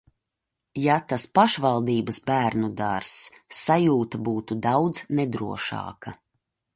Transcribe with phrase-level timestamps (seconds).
[0.83, 3.19] Ja tas pašvaldības bērnudārzs,
[3.59, 6.15] sajūta būtu daudz nedrošāka.